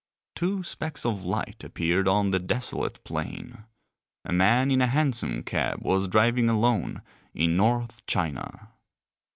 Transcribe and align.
Two 0.33 0.63
specks 0.63 1.05
of 1.05 1.23
light 1.23 1.63
appeared 1.63 2.07
on 2.07 2.31
the 2.31 2.39
desolate 2.39 3.03
plain; 3.03 3.65
a 4.25 4.33
man 4.33 4.71
in 4.71 4.81
a 4.81 4.87
hansom 4.87 5.43
cab 5.43 5.83
was 5.83 6.07
driving 6.07 6.49
alone 6.49 7.03
in 7.35 7.55
North 7.55 8.03
China. 8.07 8.69